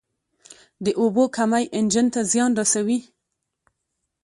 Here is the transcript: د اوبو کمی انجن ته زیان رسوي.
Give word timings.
د 0.85 0.87
اوبو 1.01 1.23
کمی 1.35 1.65
انجن 1.77 2.07
ته 2.13 2.21
زیان 2.31 2.51
رسوي. 2.59 2.99